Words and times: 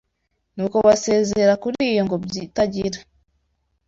Nuko 0.55 0.77
basezera 0.87 1.53
kuri 1.63 1.77
iyo 1.91 2.01
ngobyi 2.05 2.39
itagira 2.47 2.99